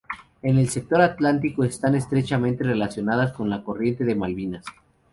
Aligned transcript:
En 0.41 0.57
el 0.57 0.67
sector 0.69 0.99
atlántico 0.99 1.63
están 1.63 1.93
estrechamente 1.93 2.63
relacionadas 2.63 3.33
con 3.33 3.51
la 3.51 3.63
corriente 3.63 4.03
de 4.03 4.15
Malvinas. 4.15 4.65